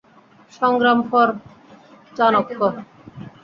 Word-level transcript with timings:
সংগ্রাম 0.53 0.99
ফর 1.09 1.27
চাণক্য। 2.17 2.59